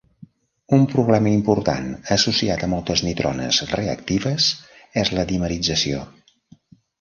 Un 0.77 0.85
problema 0.93 1.33
important 1.39 1.91
associat 2.15 2.63
a 2.67 2.69
moltes 2.71 3.03
nitrones 3.09 3.61
reactives 3.75 4.49
és 5.03 5.13
la 5.19 5.27
dimerització. 5.35 6.03